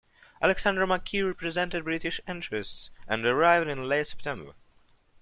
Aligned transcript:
Alexander 0.41 0.87
McKee 0.87 1.23
represented 1.27 1.83
British 1.83 2.19
interests 2.27 2.89
and 3.07 3.23
arrived 3.23 3.69
in 3.69 3.87
late 3.87 4.07
September. 4.07 4.53